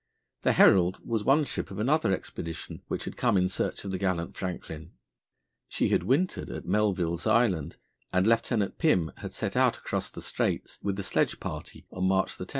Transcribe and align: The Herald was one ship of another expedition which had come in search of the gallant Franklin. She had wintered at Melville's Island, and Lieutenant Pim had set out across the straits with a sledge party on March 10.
The 0.41 0.53
Herald 0.53 1.05
was 1.05 1.23
one 1.23 1.43
ship 1.43 1.69
of 1.69 1.77
another 1.77 2.11
expedition 2.11 2.81
which 2.87 3.05
had 3.05 3.15
come 3.15 3.37
in 3.37 3.47
search 3.47 3.85
of 3.85 3.91
the 3.91 3.99
gallant 3.99 4.35
Franklin. 4.35 4.93
She 5.69 5.89
had 5.89 6.01
wintered 6.01 6.49
at 6.49 6.65
Melville's 6.65 7.27
Island, 7.27 7.77
and 8.11 8.25
Lieutenant 8.25 8.79
Pim 8.79 9.11
had 9.17 9.31
set 9.31 9.55
out 9.55 9.77
across 9.77 10.09
the 10.09 10.21
straits 10.23 10.79
with 10.81 10.97
a 10.97 11.03
sledge 11.03 11.39
party 11.39 11.85
on 11.91 12.05
March 12.07 12.39
10. 12.39 12.47